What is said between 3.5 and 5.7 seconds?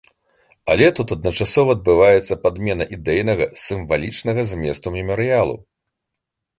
сімвалічнага зместу мемарыялу.